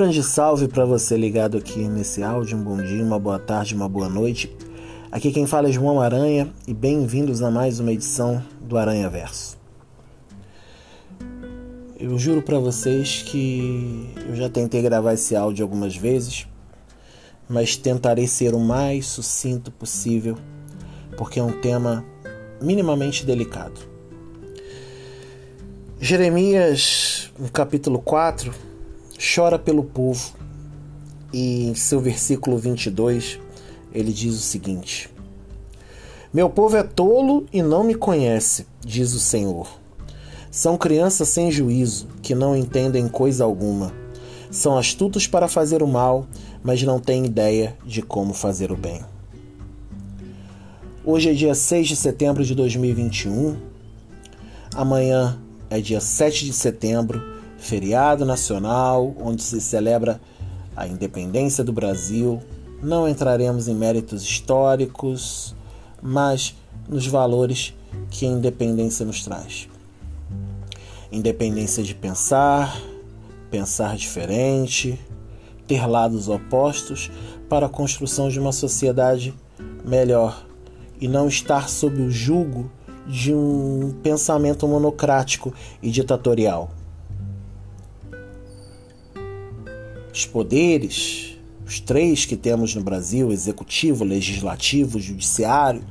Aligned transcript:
grande 0.00 0.22
salve 0.22 0.66
para 0.66 0.86
você 0.86 1.14
ligado 1.14 1.58
aqui 1.58 1.86
nesse 1.86 2.22
áudio. 2.22 2.56
Um 2.56 2.62
bom 2.62 2.78
dia, 2.78 3.04
uma 3.04 3.18
boa 3.18 3.38
tarde, 3.38 3.74
uma 3.74 3.86
boa 3.86 4.08
noite. 4.08 4.50
Aqui 5.12 5.30
quem 5.30 5.44
fala 5.44 5.68
é 5.68 5.72
João 5.72 6.00
Aranha 6.00 6.50
e 6.66 6.72
bem-vindos 6.72 7.42
a 7.42 7.50
mais 7.50 7.80
uma 7.80 7.92
edição 7.92 8.42
do 8.62 8.78
Aranha 8.78 9.10
Verso. 9.10 9.58
Eu 11.98 12.18
juro 12.18 12.40
para 12.40 12.58
vocês 12.58 13.22
que 13.26 14.10
eu 14.26 14.34
já 14.34 14.48
tentei 14.48 14.80
gravar 14.80 15.12
esse 15.12 15.36
áudio 15.36 15.66
algumas 15.66 15.94
vezes, 15.94 16.46
mas 17.46 17.76
tentarei 17.76 18.26
ser 18.26 18.54
o 18.54 18.58
mais 18.58 19.04
sucinto 19.04 19.70
possível, 19.70 20.38
porque 21.18 21.38
é 21.38 21.42
um 21.42 21.60
tema 21.60 22.02
minimamente 22.58 23.26
delicado. 23.26 23.78
Jeremias, 26.00 27.30
no 27.38 27.50
capítulo 27.50 27.98
4, 27.98 28.69
chora 29.20 29.58
pelo 29.58 29.84
povo 29.84 30.32
e 31.30 31.66
em 31.68 31.74
seu 31.74 32.00
versículo 32.00 32.56
22 32.56 33.38
ele 33.92 34.12
diz 34.12 34.34
o 34.34 34.40
seguinte: 34.40 35.10
Meu 36.32 36.48
povo 36.48 36.76
é 36.76 36.82
tolo 36.82 37.44
e 37.52 37.62
não 37.62 37.84
me 37.84 37.94
conhece, 37.94 38.66
diz 38.80 39.12
o 39.12 39.20
Senhor. 39.20 39.68
São 40.50 40.76
crianças 40.76 41.28
sem 41.28 41.50
juízo, 41.50 42.08
que 42.22 42.34
não 42.34 42.56
entendem 42.56 43.06
coisa 43.08 43.44
alguma. 43.44 43.92
São 44.50 44.76
astutos 44.76 45.26
para 45.28 45.46
fazer 45.46 45.80
o 45.80 45.86
mal, 45.86 46.26
mas 46.62 46.82
não 46.82 46.98
têm 46.98 47.24
ideia 47.24 47.76
de 47.84 48.02
como 48.02 48.34
fazer 48.34 48.72
o 48.72 48.76
bem. 48.76 49.00
Hoje 51.04 51.30
é 51.30 51.32
dia 51.32 51.54
6 51.54 51.88
de 51.88 51.96
setembro 51.96 52.44
de 52.44 52.54
2021. 52.54 53.56
Amanhã 54.74 55.38
é 55.68 55.80
dia 55.80 56.00
7 56.00 56.46
de 56.46 56.52
setembro, 56.52 57.22
feriado 57.60 58.24
nacional, 58.24 59.14
onde 59.20 59.42
se 59.42 59.60
celebra 59.60 60.20
a 60.74 60.86
independência 60.86 61.62
do 61.62 61.72
Brasil. 61.72 62.40
Não 62.82 63.08
entraremos 63.08 63.68
em 63.68 63.74
méritos 63.74 64.22
históricos, 64.22 65.54
mas 66.02 66.56
nos 66.88 67.06
valores 67.06 67.74
que 68.10 68.26
a 68.26 68.28
independência 68.28 69.04
nos 69.04 69.22
traz. 69.22 69.68
Independência 71.12 71.82
de 71.82 71.94
pensar, 71.94 72.80
pensar 73.50 73.96
diferente, 73.96 74.98
ter 75.66 75.86
lados 75.86 76.28
opostos 76.28 77.10
para 77.48 77.66
a 77.66 77.68
construção 77.68 78.28
de 78.28 78.40
uma 78.40 78.52
sociedade 78.52 79.34
melhor 79.84 80.46
e 81.00 81.06
não 81.06 81.28
estar 81.28 81.68
sob 81.68 82.00
o 82.00 82.10
jugo 82.10 82.70
de 83.06 83.34
um 83.34 83.94
pensamento 84.02 84.66
monocrático 84.68 85.52
e 85.82 85.90
ditatorial. 85.90 86.70
Os 90.12 90.26
poderes, 90.26 91.36
os 91.66 91.80
três 91.80 92.24
que 92.24 92.36
temos 92.36 92.74
no 92.74 92.82
Brasil 92.82 93.32
executivo, 93.32 94.04
legislativo, 94.04 94.98
judiciário 94.98 95.82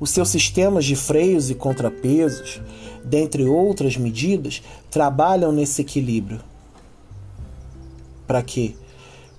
os 0.00 0.10
seus 0.10 0.28
sistemas 0.28 0.84
de 0.84 0.94
freios 0.94 1.50
e 1.50 1.54
contrapesos, 1.54 2.60
dentre 3.04 3.44
outras 3.44 3.96
medidas, 3.96 4.62
trabalham 4.90 5.52
nesse 5.52 5.82
equilíbrio. 5.82 6.40
Para 8.26 8.42
que, 8.42 8.76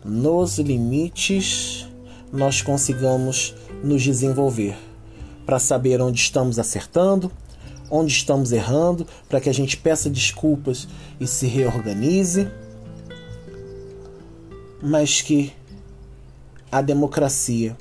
nos 0.03 0.57
limites, 0.57 1.87
nós 2.31 2.61
consigamos 2.61 3.55
nos 3.83 4.01
desenvolver 4.01 4.75
para 5.45 5.59
saber 5.59 5.99
onde 6.01 6.19
estamos 6.19 6.59
acertando, 6.59 7.31
onde 7.89 8.11
estamos 8.11 8.51
errando, 8.51 9.07
para 9.27 9.41
que 9.41 9.49
a 9.49 9.53
gente 9.53 9.77
peça 9.77 10.09
desculpas 10.09 10.87
e 11.19 11.25
se 11.25 11.47
reorganize, 11.47 12.47
mas 14.81 15.21
que 15.21 15.53
a 16.71 16.81
democracia, 16.81 17.75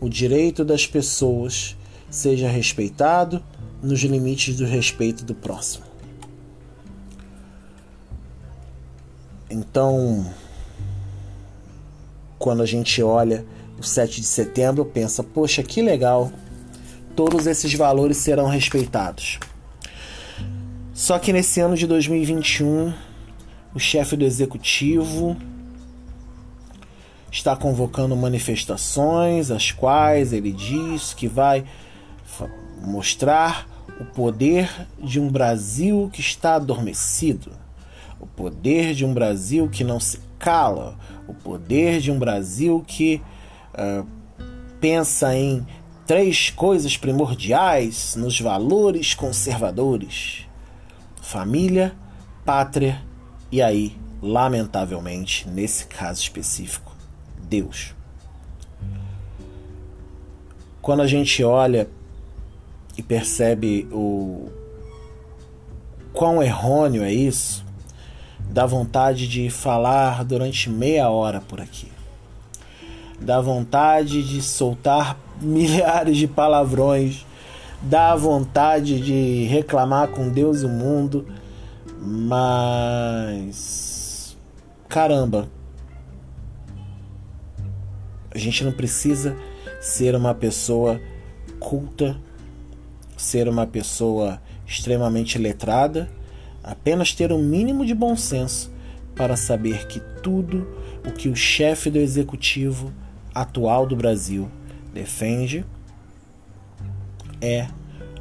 o 0.00 0.08
direito 0.08 0.64
das 0.64 0.86
pessoas 0.86 1.76
seja 2.10 2.48
respeitado 2.48 3.42
nos 3.82 4.00
limites 4.00 4.56
do 4.56 4.64
respeito 4.64 5.24
do 5.24 5.34
próximo. 5.34 5.84
Então, 9.50 10.30
quando 12.38 12.62
a 12.62 12.66
gente 12.66 13.02
olha 13.02 13.44
o 13.78 13.82
7 13.82 14.20
de 14.20 14.26
setembro, 14.26 14.84
pensa, 14.84 15.22
poxa, 15.22 15.62
que 15.62 15.80
legal 15.80 16.30
todos 17.16 17.46
esses 17.46 17.72
valores 17.74 18.18
serão 18.18 18.46
respeitados. 18.46 19.38
Só 20.92 21.18
que 21.18 21.32
nesse 21.32 21.60
ano 21.60 21.76
de 21.76 21.86
2021, 21.86 22.92
o 23.74 23.78
chefe 23.78 24.16
do 24.16 24.24
executivo 24.24 25.36
está 27.30 27.54
convocando 27.54 28.16
manifestações, 28.16 29.50
as 29.50 29.70
quais 29.70 30.32
ele 30.32 30.52
diz 30.52 31.12
que 31.12 31.28
vai 31.28 31.64
mostrar 32.80 33.66
o 34.00 34.04
poder 34.04 34.70
de 34.98 35.20
um 35.20 35.28
Brasil 35.28 36.08
que 36.12 36.20
está 36.20 36.54
adormecido, 36.54 37.52
o 38.20 38.26
poder 38.26 38.94
de 38.94 39.04
um 39.04 39.12
Brasil 39.12 39.68
que 39.68 39.82
não 39.82 39.98
se 39.98 40.20
cala, 40.38 40.96
o 41.26 41.34
poder 41.34 42.00
de 42.00 42.10
um 42.10 42.18
Brasil 42.18 42.84
que 42.86 43.20
uh, 43.74 44.06
pensa 44.80 45.34
em 45.34 45.66
três 46.06 46.50
coisas 46.50 46.96
primordiais 46.96 48.14
nos 48.16 48.40
valores 48.40 49.14
conservadores: 49.14 50.46
família, 51.20 51.94
pátria 52.44 53.02
e 53.50 53.60
aí, 53.60 53.96
lamentavelmente, 54.22 55.48
nesse 55.48 55.86
caso 55.86 56.20
específico, 56.20 56.87
Deus. 57.48 57.94
Quando 60.82 61.02
a 61.02 61.06
gente 61.06 61.42
olha 61.42 61.88
e 62.96 63.02
percebe 63.02 63.86
o 63.92 64.48
quão 66.12 66.42
errôneo 66.42 67.02
é 67.02 67.12
isso, 67.12 67.64
dá 68.50 68.66
vontade 68.66 69.28
de 69.28 69.50
falar 69.50 70.24
durante 70.24 70.70
meia 70.70 71.08
hora 71.08 71.40
por 71.40 71.60
aqui. 71.60 71.88
Dá 73.20 73.40
vontade 73.40 74.22
de 74.22 74.42
soltar 74.42 75.18
milhares 75.40 76.16
de 76.16 76.26
palavrões, 76.26 77.26
dá 77.82 78.14
vontade 78.16 79.00
de 79.00 79.44
reclamar 79.44 80.08
com 80.08 80.28
Deus 80.28 80.62
e 80.62 80.66
o 80.66 80.68
mundo, 80.68 81.26
mas 82.00 84.36
caramba, 84.88 85.48
a 88.30 88.38
gente 88.38 88.64
não 88.64 88.72
precisa 88.72 89.36
ser 89.80 90.14
uma 90.14 90.34
pessoa 90.34 91.00
culta, 91.58 92.16
ser 93.16 93.48
uma 93.48 93.66
pessoa 93.66 94.40
extremamente 94.66 95.38
letrada, 95.38 96.10
apenas 96.62 97.12
ter 97.12 97.32
um 97.32 97.42
mínimo 97.42 97.84
de 97.84 97.94
bom 97.94 98.16
senso 98.16 98.70
para 99.14 99.36
saber 99.36 99.86
que 99.86 100.00
tudo 100.22 100.68
o 101.06 101.12
que 101.12 101.28
o 101.28 101.34
chefe 101.34 101.90
do 101.90 101.98
executivo 101.98 102.92
atual 103.34 103.86
do 103.86 103.96
Brasil 103.96 104.48
defende 104.92 105.64
é 107.40 107.66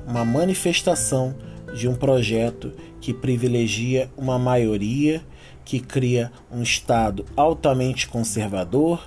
uma 0.07 0.23
manifestação 0.23 1.35
de 1.75 1.87
um 1.87 1.95
projeto 1.95 2.71
que 3.01 3.13
privilegia 3.13 4.09
uma 4.15 4.39
maioria 4.39 5.21
que 5.67 5.81
cria 5.81 6.31
um 6.49 6.63
Estado 6.63 7.25
altamente 7.35 8.07
conservador, 8.07 9.05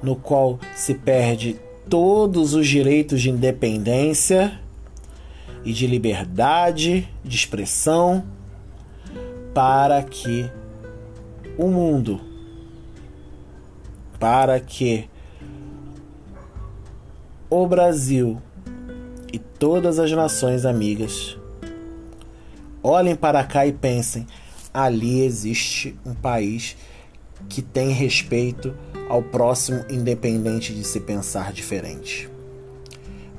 no 0.00 0.14
qual 0.14 0.60
se 0.72 0.94
perde 0.94 1.58
todos 1.90 2.54
os 2.54 2.68
direitos 2.68 3.20
de 3.20 3.28
independência 3.28 4.60
e 5.64 5.72
de 5.72 5.84
liberdade 5.84 7.08
de 7.24 7.36
expressão 7.36 8.24
para 9.52 10.00
que 10.00 10.48
o 11.58 11.66
mundo, 11.66 12.20
para 14.20 14.60
que 14.60 15.10
o 17.50 17.66
Brasil 17.66 18.40
e 19.32 19.40
todas 19.40 19.98
as 19.98 20.12
nações 20.12 20.64
amigas 20.64 21.36
olhem 22.80 23.16
para 23.16 23.42
cá 23.42 23.66
e 23.66 23.72
pensem: 23.72 24.24
ali 24.76 25.22
existe 25.22 25.98
um 26.04 26.12
país 26.12 26.76
que 27.48 27.62
tem 27.62 27.92
respeito 27.92 28.74
ao 29.08 29.22
próximo, 29.22 29.82
independente 29.88 30.74
de 30.74 30.84
se 30.84 31.00
pensar 31.00 31.50
diferente. 31.50 32.28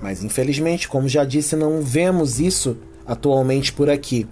Mas 0.01 0.23
infelizmente, 0.23 0.87
como 0.87 1.07
já 1.07 1.23
disse, 1.23 1.55
não 1.55 1.81
vemos 1.81 2.39
isso 2.39 2.77
atualmente 3.05 3.71
por 3.71 3.87
aqui. 3.87 4.27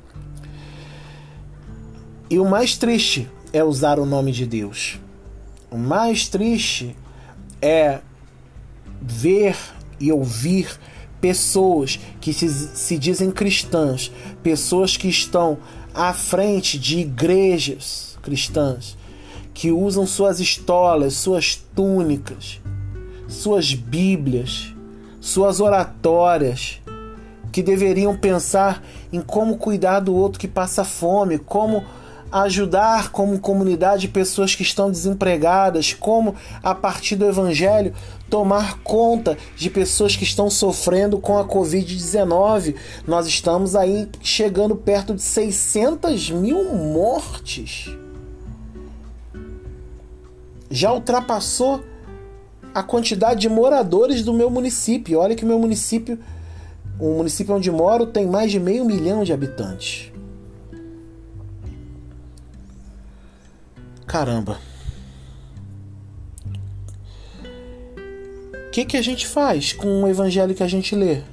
E 2.28 2.40
o 2.40 2.46
mais 2.46 2.75
triste 2.75 3.30
é 3.54 3.63
usar 3.63 4.00
o 4.00 4.06
nome 4.06 4.31
de 4.31 4.48
Deus. 4.48 5.00
O 5.69 5.78
mais 5.78 6.28
triste 6.28 6.96
é 7.62 8.00
ver 9.00 9.56
e 10.00 10.12
ouvir 10.12 10.80
pessoas 11.22 12.00
que 12.19 12.34
se, 12.34 12.50
se 12.50 12.98
dizem 12.98 13.30
cristãs, 13.30 14.12
pessoas 14.42 14.98
que 14.98 15.08
estão 15.08 15.60
à 15.95 16.13
frente 16.13 16.77
de 16.77 17.00
igrejas 17.00 18.18
cristãs, 18.21 18.97
que 19.53 19.71
usam 19.71 20.06
suas 20.06 20.42
estolas, 20.42 21.13
suas 21.13 21.56
túnicas, 21.56 22.59
suas 23.30 23.74
bíblias, 23.74 24.74
suas 25.21 25.62
oratórias, 25.62 26.81
que 27.51 27.63
deveriam 27.63 28.18
pensar 28.18 28.83
em 29.13 29.21
como 29.21 29.57
cuidar 29.57 30.01
do 30.01 30.13
outro 30.13 30.39
que 30.39 30.47
passa 30.47 30.83
fome, 30.83 31.38
como 31.38 31.86
ajudar 32.44 33.12
como 33.12 33.40
comunidade 33.40 34.10
pessoas 34.10 34.54
que 34.54 34.62
estão 34.62 34.92
desempregadas, 34.92 35.94
como 35.94 36.36
a 36.62 36.76
partir 36.76 37.16
do 37.16 37.26
evangelho 37.26 37.94
tomar 38.30 38.80
conta 38.80 39.38
de 39.56 39.70
pessoas 39.70 40.18
que 40.18 40.26
estão 40.26 40.50
sofrendo 40.50 41.18
com 41.18 41.38
a 41.38 41.46
Covid-19. 41.46 42.76
Nós 43.08 43.26
estamos 43.26 43.74
aí 43.74 44.10
chegando 44.22 44.76
perto 44.76 45.14
de 45.14 45.22
600 45.22 46.32
mil 46.32 46.76
mortes. 46.76 47.90
Já 50.70 50.92
ultrapassou 50.92 51.86
a 52.74 52.84
quantidade 52.84 53.40
de 53.40 53.48
moradores 53.48 54.24
do 54.24 54.34
meu 54.34 54.50
município. 54.50 55.20
Olha 55.20 55.36
que 55.36 55.46
meu 55.46 55.58
município, 55.58 56.20
o 57.00 57.14
município 57.14 57.56
onde 57.56 57.72
moro, 57.72 58.06
tem 58.06 58.28
mais 58.28 58.52
de 58.52 58.60
meio 58.60 58.84
milhão 58.84 59.24
de 59.24 59.32
habitantes. 59.32 60.12
Caramba. 64.15 64.57
O 68.65 68.71
que, 68.71 68.85
que 68.85 68.95
a 68.95 69.01
gente 69.01 69.27
faz 69.27 69.73
com 69.73 70.03
o 70.03 70.07
evangelho 70.07 70.56
que 70.56 70.63
a 70.63 70.69
gente 70.69 70.95
lê? 70.95 71.15
O 71.15 71.23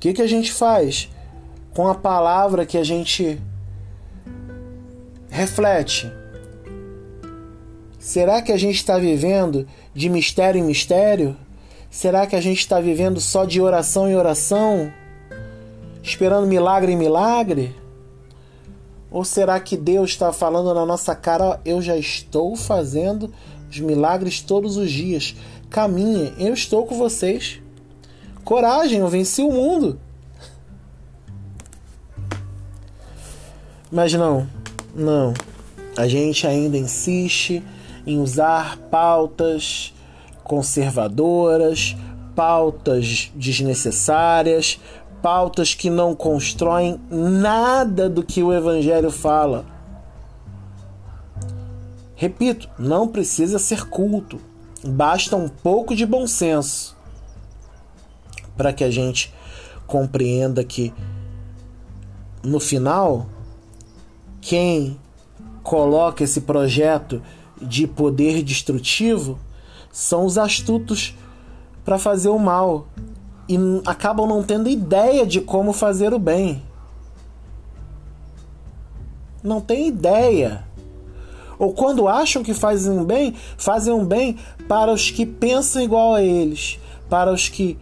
que, 0.00 0.12
que 0.12 0.22
a 0.22 0.26
gente 0.26 0.50
faz 0.50 1.08
com 1.72 1.86
a 1.86 1.94
palavra 1.94 2.66
que 2.66 2.76
a 2.76 2.82
gente 2.82 3.40
reflete? 5.30 6.10
Será 7.96 8.42
que 8.42 8.50
a 8.50 8.56
gente 8.56 8.74
está 8.74 8.98
vivendo 8.98 9.68
de 9.94 10.08
mistério 10.08 10.58
em 10.58 10.64
mistério? 10.64 11.36
Será 11.88 12.26
que 12.26 12.34
a 12.34 12.40
gente 12.40 12.58
está 12.58 12.80
vivendo 12.80 13.20
só 13.20 13.44
de 13.44 13.60
oração 13.60 14.10
em 14.10 14.16
oração? 14.16 14.92
Esperando 16.02 16.48
milagre 16.48 16.90
em 16.90 16.96
milagre? 16.96 17.85
Ou 19.10 19.24
será 19.24 19.58
que 19.60 19.76
Deus 19.76 20.10
está 20.10 20.32
falando 20.32 20.74
na 20.74 20.84
nossa 20.84 21.14
cara, 21.14 21.60
eu 21.64 21.80
já 21.80 21.96
estou 21.96 22.56
fazendo 22.56 23.32
os 23.70 23.78
milagres 23.80 24.40
todos 24.40 24.76
os 24.76 24.90
dias? 24.90 25.34
Caminhe, 25.70 26.32
eu 26.38 26.52
estou 26.52 26.86
com 26.86 26.96
vocês. 26.96 27.60
Coragem, 28.44 29.00
eu 29.00 29.08
venci 29.08 29.42
o 29.42 29.50
mundo. 29.50 29.98
Mas 33.90 34.12
não, 34.12 34.48
não. 34.94 35.32
A 35.96 36.06
gente 36.06 36.46
ainda 36.46 36.76
insiste 36.76 37.62
em 38.06 38.20
usar 38.20 38.76
pautas 38.90 39.94
conservadoras, 40.44 41.96
pautas 42.34 43.32
desnecessárias, 43.34 44.78
pautas 45.26 45.74
que 45.74 45.90
não 45.90 46.14
constroem 46.14 47.00
nada 47.10 48.08
do 48.08 48.22
que 48.22 48.44
o 48.44 48.52
Evangelho 48.52 49.10
fala. 49.10 49.66
Repito, 52.14 52.70
não 52.78 53.08
precisa 53.08 53.58
ser 53.58 53.88
culto, 53.88 54.38
basta 54.84 55.34
um 55.34 55.48
pouco 55.48 55.96
de 55.96 56.06
bom 56.06 56.28
senso 56.28 56.96
para 58.56 58.72
que 58.72 58.84
a 58.84 58.90
gente 58.90 59.34
compreenda 59.84 60.62
que 60.62 60.94
no 62.40 62.60
final 62.60 63.26
quem 64.40 64.96
coloca 65.60 66.22
esse 66.22 66.42
projeto 66.42 67.20
de 67.60 67.88
poder 67.88 68.44
destrutivo 68.44 69.40
são 69.90 70.24
os 70.24 70.38
astutos 70.38 71.16
para 71.84 71.98
fazer 71.98 72.28
o 72.28 72.38
mal, 72.38 72.86
e 73.48 73.56
acabam 73.86 74.26
não 74.26 74.42
tendo 74.42 74.68
ideia 74.68 75.24
de 75.26 75.40
como 75.40 75.72
fazer 75.72 76.12
o 76.12 76.18
bem. 76.18 76.62
Não 79.42 79.60
tem 79.60 79.86
ideia. 79.86 80.64
Ou 81.58 81.72
quando 81.72 82.08
acham 82.08 82.42
que 82.42 82.52
fazem 82.52 83.04
bem, 83.04 83.34
fazem 83.56 83.92
um 83.92 84.04
bem 84.04 84.36
para 84.68 84.92
os 84.92 85.10
que 85.10 85.24
pensam 85.24 85.82
igual 85.82 86.14
a 86.14 86.22
eles, 86.22 86.78
para 87.08 87.32
os 87.32 87.48
que 87.48 87.78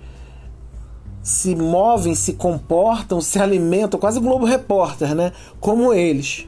se 1.22 1.56
movem, 1.56 2.14
se 2.14 2.34
comportam, 2.34 3.20
se 3.20 3.38
alimentam, 3.38 3.98
quase 3.98 4.20
Globo 4.20 4.44
Repórter, 4.44 5.14
né? 5.14 5.32
Como 5.58 5.92
eles. 5.92 6.46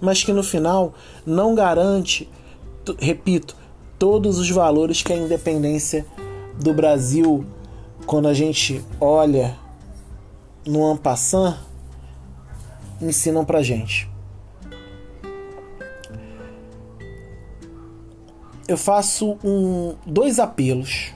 Mas 0.00 0.22
que 0.22 0.32
no 0.32 0.42
final 0.42 0.94
não 1.26 1.54
garante, 1.54 2.30
repito, 2.98 3.56
todos 3.98 4.38
os 4.38 4.48
valores 4.48 5.02
que 5.02 5.12
a 5.12 5.16
independência 5.16 6.06
do 6.60 6.72
Brasil 6.72 7.44
quando 8.06 8.28
a 8.28 8.34
gente 8.34 8.84
olha 9.00 9.56
no 10.66 10.84
Ampassan, 10.86 11.58
ensinam 13.00 13.44
pra 13.44 13.62
gente. 13.62 14.10
Eu 18.66 18.76
faço 18.76 19.38
um, 19.44 19.94
dois 20.06 20.38
apelos. 20.38 21.12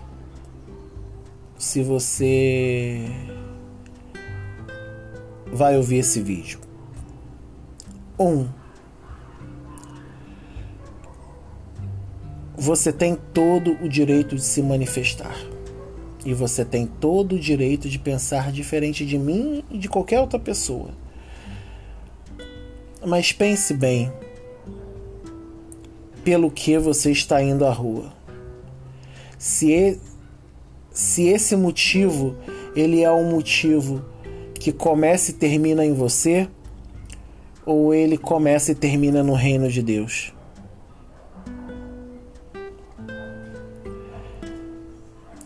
Se 1.59 1.83
você 1.83 3.09
vai 5.53 5.77
ouvir 5.77 5.99
esse 5.99 6.21
vídeo. 6.21 6.61
Um, 8.19 8.49
você 12.57 12.93
tem 12.93 13.15
todo 13.15 13.73
o 13.83 13.89
direito 13.89 14.37
de 14.37 14.43
se 14.43 14.63
manifestar. 14.63 15.35
E 16.27 16.35
você 16.35 16.65
tem 16.65 16.89
todo 16.89 17.37
o 17.37 17.39
direito 17.39 17.89
de 17.89 18.01
pensar 18.01 18.51
diferente 18.51 19.07
de 19.07 19.17
mim 19.17 19.63
e 19.71 19.79
de 19.79 19.89
qualquer 19.89 20.21
outra 20.21 20.41
pessoa. 20.41 20.91
Mas 23.07 23.31
pense 23.31 23.73
bem 23.73 24.13
pelo 26.25 26.51
que 26.51 26.77
você 26.79 27.13
está 27.13 27.41
indo 27.41 27.65
à 27.65 27.71
rua. 27.71 28.13
Se, 29.39 30.01
se 30.91 31.29
esse 31.29 31.55
motivo 31.55 32.35
ele 32.75 33.05
é 33.05 33.13
um 33.13 33.31
motivo 33.31 34.05
que 34.55 34.73
começa 34.73 35.31
e 35.31 35.35
termina 35.35 35.87
em 35.87 35.95
você, 35.95 36.49
ou 37.65 37.95
ele 37.95 38.19
começa 38.19 38.73
e 38.73 38.75
termina 38.75 39.23
no 39.23 39.35
reino 39.35 39.69
de 39.71 39.81
Deus. 39.81 40.35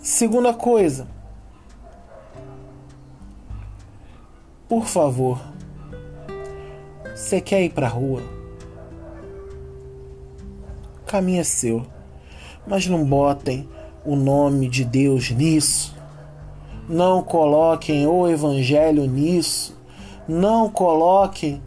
Segunda 0.03 0.55
coisa, 0.55 1.07
por 4.67 4.87
favor, 4.87 5.39
você 7.15 7.39
quer 7.39 7.63
ir 7.63 7.69
para 7.69 7.87
a 7.87 7.91
rua? 7.91 8.23
Caminho 11.07 11.43
é 11.43 11.45
seu, 11.45 11.85
mas 12.67 12.87
não 12.87 13.05
botem 13.05 13.69
o 14.03 14.17
nome 14.17 14.71
de 14.71 14.87
Deus 14.87 15.31
nisso. 15.33 15.95
Não 16.89 17.23
coloquem 17.23 18.07
o 18.07 18.27
Evangelho 18.27 19.05
nisso. 19.05 19.77
Não 20.27 20.71
coloquem 20.71 21.63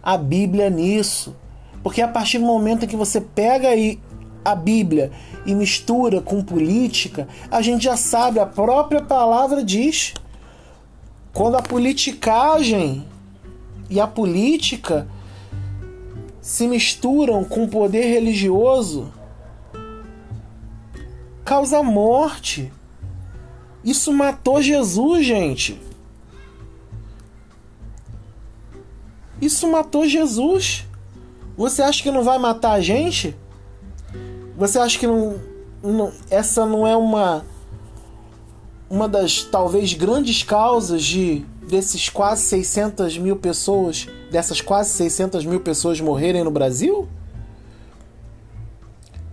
a 0.00 0.16
Bíblia 0.16 0.70
nisso. 0.70 1.34
Porque 1.82 2.00
a 2.00 2.06
partir 2.06 2.38
do 2.38 2.44
momento 2.44 2.84
em 2.84 2.88
que 2.88 2.94
você 2.94 3.20
pega 3.20 3.70
aí 3.70 3.98
a 4.44 4.54
Bíblia 4.54 5.10
e 5.46 5.54
mistura 5.54 6.20
com 6.20 6.42
política, 6.42 7.28
a 7.50 7.62
gente 7.62 7.84
já 7.84 7.96
sabe, 7.96 8.38
a 8.38 8.46
própria 8.46 9.02
palavra 9.02 9.64
diz. 9.64 10.14
Quando 11.32 11.56
a 11.56 11.62
politicagem 11.62 13.06
e 13.88 14.00
a 14.00 14.06
política 14.06 15.08
se 16.40 16.66
misturam 16.66 17.44
com 17.44 17.64
o 17.64 17.68
poder 17.68 18.06
religioso, 18.06 19.12
causa 21.44 21.82
morte. 21.82 22.72
Isso 23.84 24.12
matou 24.12 24.60
Jesus, 24.60 25.24
gente. 25.24 25.80
Isso 29.40 29.70
matou 29.70 30.06
Jesus. 30.06 30.86
Você 31.56 31.82
acha 31.82 32.02
que 32.02 32.10
não 32.10 32.22
vai 32.22 32.38
matar 32.38 32.72
a 32.72 32.80
gente? 32.80 33.36
Você 34.62 34.78
acha 34.78 34.96
que 34.96 35.08
não, 35.08 35.40
não, 35.82 36.12
essa 36.30 36.64
não 36.64 36.86
é 36.86 36.96
uma 36.96 37.44
uma 38.88 39.08
das 39.08 39.42
talvez 39.42 39.92
grandes 39.92 40.44
causas 40.44 41.02
de 41.02 41.44
desses 41.68 42.08
quase 42.08 42.42
600 42.42 43.18
mil 43.18 43.34
pessoas, 43.34 44.06
dessas 44.30 44.60
quase 44.60 44.90
600 44.90 45.44
mil 45.44 45.58
pessoas 45.58 46.00
morrerem 46.00 46.44
no 46.44 46.50
Brasil? 46.52 47.08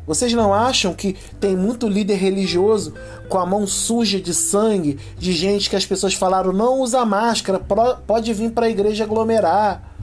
Vocês 0.07 0.33
não 0.33 0.51
acham 0.51 0.95
que 0.95 1.15
tem 1.39 1.55
muito 1.55 1.87
líder 1.87 2.15
religioso 2.15 2.95
com 3.27 3.37
a 3.37 3.45
mão 3.45 3.67
suja 3.67 4.19
de 4.19 4.33
sangue, 4.33 4.97
de 5.15 5.31
gente 5.31 5.69
que 5.69 5.75
as 5.75 5.85
pessoas 5.85 6.15
falaram 6.15 6.51
não 6.51 6.79
usa 6.79 7.05
máscara, 7.05 7.59
pode 7.59 8.33
vir 8.33 8.49
para 8.49 8.65
a 8.65 8.69
igreja 8.71 9.03
aglomerar? 9.03 9.93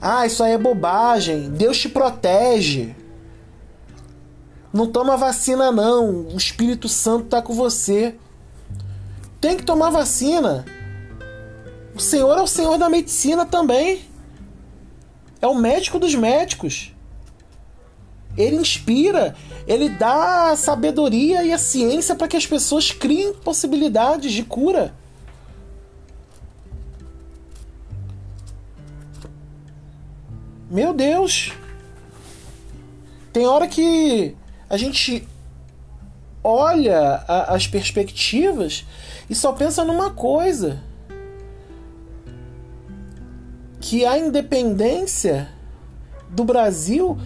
Ah, 0.00 0.24
isso 0.24 0.44
aí 0.44 0.52
é 0.52 0.58
bobagem. 0.58 1.50
Deus 1.50 1.76
te 1.76 1.88
protege. 1.88 2.94
Não 4.72 4.86
toma 4.86 5.16
vacina 5.16 5.72
não. 5.72 6.28
O 6.28 6.36
Espírito 6.36 6.88
Santo 6.88 7.26
tá 7.26 7.40
com 7.40 7.54
você. 7.54 8.14
Tem 9.40 9.56
que 9.56 9.64
tomar 9.64 9.90
vacina. 9.90 10.64
O 11.94 12.00
Senhor 12.00 12.36
é 12.36 12.42
o 12.42 12.46
Senhor 12.46 12.76
da 12.78 12.88
medicina 12.88 13.46
também. 13.46 14.02
É 15.40 15.46
o 15.46 15.54
médico 15.54 15.98
dos 15.98 16.14
médicos. 16.14 16.94
Ele 18.36 18.56
inspira, 18.56 19.34
ele 19.66 19.88
dá 19.88 20.50
a 20.50 20.56
sabedoria 20.56 21.42
e 21.42 21.52
a 21.52 21.58
ciência 21.58 22.14
para 22.14 22.28
que 22.28 22.36
as 22.36 22.46
pessoas 22.46 22.92
criem 22.92 23.32
possibilidades 23.32 24.32
de 24.32 24.44
cura. 24.44 24.94
Meu 30.70 30.92
Deus! 30.92 31.52
Tem 33.32 33.46
hora 33.46 33.66
que 33.66 34.36
a 34.68 34.76
gente 34.76 35.26
olha 36.42 37.24
a, 37.26 37.54
as 37.54 37.66
perspectivas 37.66 38.84
e 39.28 39.34
só 39.34 39.52
pensa 39.52 39.84
numa 39.84 40.10
coisa: 40.10 40.82
que 43.80 44.04
a 44.04 44.18
independência 44.18 45.48
do 46.30 46.44
Brasil, 46.44 47.18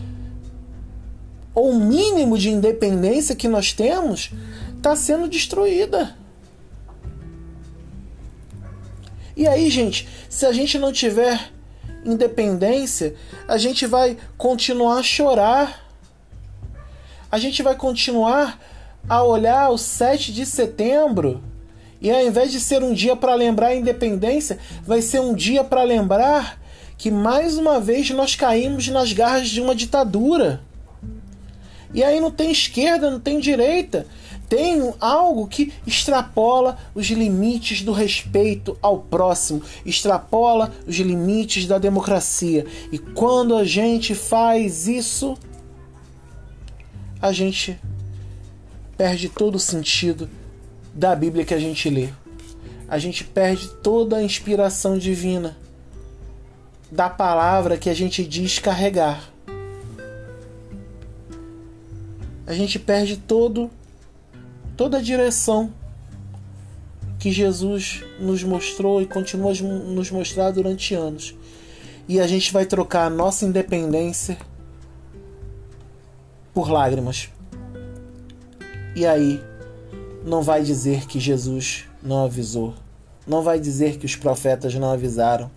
ou 1.54 1.70
o 1.70 1.80
mínimo 1.80 2.38
de 2.38 2.50
independência 2.50 3.34
que 3.34 3.48
nós 3.48 3.72
temos, 3.72 4.30
está 4.76 4.94
sendo 4.94 5.28
destruída. 5.28 6.16
E 9.36 9.46
aí, 9.46 9.70
gente, 9.70 10.08
se 10.28 10.44
a 10.44 10.52
gente 10.52 10.78
não 10.78 10.92
tiver 10.92 11.50
independência, 12.04 13.14
a 13.48 13.56
gente 13.56 13.86
vai 13.86 14.16
continuar 14.36 14.98
a 14.98 15.02
chorar. 15.02 15.80
A 17.32 17.38
gente 17.38 17.62
vai 17.62 17.74
continuar 17.74 18.60
a 19.08 19.22
olhar 19.22 19.70
o 19.70 19.78
7 19.78 20.34
de 20.34 20.44
setembro 20.44 21.42
e 21.98 22.10
ao 22.10 22.20
invés 22.20 22.52
de 22.52 22.60
ser 22.60 22.82
um 22.82 22.92
dia 22.92 23.16
para 23.16 23.34
lembrar 23.34 23.68
a 23.68 23.74
independência, 23.74 24.58
vai 24.86 25.00
ser 25.00 25.20
um 25.20 25.32
dia 25.32 25.64
para 25.64 25.82
lembrar 25.82 26.60
que 26.98 27.10
mais 27.10 27.56
uma 27.56 27.80
vez 27.80 28.10
nós 28.10 28.36
caímos 28.36 28.86
nas 28.88 29.14
garras 29.14 29.48
de 29.48 29.62
uma 29.62 29.74
ditadura. 29.74 30.60
E 31.94 32.04
aí 32.04 32.20
não 32.20 32.30
tem 32.30 32.50
esquerda, 32.50 33.10
não 33.10 33.18
tem 33.18 33.40
direita. 33.40 34.06
Tem 34.46 34.92
algo 35.00 35.46
que 35.46 35.72
extrapola 35.86 36.76
os 36.94 37.06
limites 37.06 37.80
do 37.80 37.92
respeito 37.92 38.76
ao 38.82 38.98
próximo, 38.98 39.62
extrapola 39.86 40.70
os 40.86 40.96
limites 40.96 41.64
da 41.64 41.78
democracia. 41.78 42.66
E 42.92 42.98
quando 42.98 43.56
a 43.56 43.64
gente 43.64 44.14
faz 44.14 44.86
isso, 44.86 45.34
a 47.22 47.30
gente 47.30 47.78
perde 48.96 49.28
todo 49.28 49.54
o 49.54 49.60
sentido 49.60 50.28
da 50.92 51.14
Bíblia 51.14 51.44
que 51.44 51.54
a 51.54 51.58
gente 51.58 51.88
lê. 51.88 52.08
A 52.88 52.98
gente 52.98 53.22
perde 53.22 53.68
toda 53.76 54.16
a 54.16 54.22
inspiração 54.22 54.98
divina 54.98 55.56
da 56.90 57.08
palavra 57.08 57.78
que 57.78 57.88
a 57.88 57.94
gente 57.94 58.24
diz 58.24 58.58
carregar. 58.58 59.32
A 62.44 62.52
gente 62.54 62.76
perde 62.80 63.16
todo 63.16 63.70
toda 64.76 64.98
a 64.98 65.00
direção 65.00 65.72
que 67.20 67.30
Jesus 67.30 68.02
nos 68.18 68.42
mostrou 68.42 69.00
e 69.00 69.06
continua 69.06 69.52
a 69.52 69.54
nos 69.54 70.10
mostrar 70.10 70.50
durante 70.50 70.92
anos. 70.92 71.36
E 72.08 72.18
a 72.18 72.26
gente 72.26 72.52
vai 72.52 72.66
trocar 72.66 73.06
a 73.06 73.10
nossa 73.10 73.44
independência 73.44 74.36
por 76.52 76.70
lágrimas. 76.70 77.28
E 78.94 79.06
aí, 79.06 79.42
não 80.24 80.42
vai 80.42 80.62
dizer 80.62 81.06
que 81.06 81.18
Jesus 81.18 81.84
não 82.02 82.24
avisou, 82.24 82.74
não 83.26 83.42
vai 83.42 83.58
dizer 83.58 83.96
que 83.96 84.06
os 84.06 84.16
profetas 84.16 84.74
não 84.74 84.92
avisaram, 84.92 85.50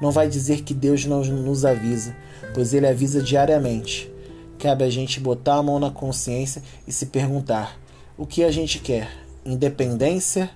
não 0.00 0.10
vai 0.10 0.28
dizer 0.28 0.62
que 0.62 0.72
Deus 0.72 1.04
não 1.04 1.24
nos 1.24 1.64
avisa, 1.64 2.14
pois 2.54 2.72
Ele 2.72 2.86
avisa 2.86 3.22
diariamente. 3.22 4.10
Cabe 4.58 4.84
a 4.84 4.90
gente 4.90 5.20
botar 5.20 5.56
a 5.56 5.62
mão 5.62 5.78
na 5.78 5.90
consciência 5.90 6.62
e 6.86 6.92
se 6.92 7.06
perguntar: 7.06 7.78
o 8.16 8.26
que 8.26 8.42
a 8.42 8.50
gente 8.50 8.78
quer? 8.78 9.08
Independência 9.44 10.50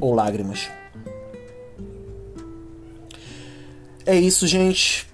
ou 0.00 0.14
lágrimas? 0.14 0.68
É 4.04 4.16
isso, 4.16 4.46
gente. 4.46 5.06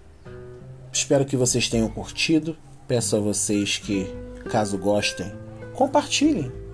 Espero 0.92 1.25
que 1.25 1.37
vocês 1.37 1.68
tenham 1.68 1.88
curtido. 1.88 2.56
Peço 2.86 3.16
a 3.16 3.20
vocês 3.20 3.78
que, 3.78 4.06
caso 4.50 4.76
gostem, 4.78 5.32
compartilhem 5.74 6.64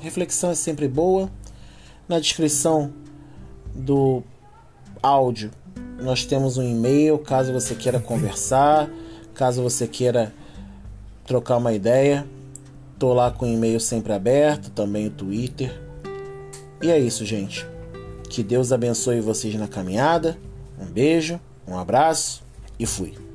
Reflexão 0.00 0.50
é 0.50 0.54
sempre 0.54 0.86
boa. 0.86 1.30
Na 2.08 2.20
descrição 2.20 2.92
do 3.74 4.22
áudio 5.02 5.50
nós 6.00 6.24
temos 6.24 6.58
um 6.58 6.62
e-mail 6.62 7.18
caso 7.18 7.52
você 7.52 7.74
queira 7.74 7.98
conversar, 7.98 8.88
caso 9.34 9.62
você 9.62 9.86
queira 9.86 10.32
trocar 11.26 11.56
uma 11.56 11.72
ideia. 11.72 12.26
Tô 12.98 13.12
lá 13.12 13.30
com 13.30 13.46
o 13.46 13.48
e-mail 13.48 13.80
sempre 13.80 14.12
aberto, 14.12 14.70
também 14.70 15.08
o 15.08 15.10
Twitter. 15.10 15.76
E 16.82 16.90
é 16.90 16.98
isso, 16.98 17.24
gente. 17.24 17.66
Que 18.30 18.42
Deus 18.42 18.72
abençoe 18.72 19.20
vocês 19.20 19.54
na 19.54 19.66
caminhada. 19.66 20.38
Um 20.78 20.86
beijo, 20.86 21.40
um 21.66 21.76
abraço 21.76 22.42
e 22.78 22.86
fui. 22.86 23.25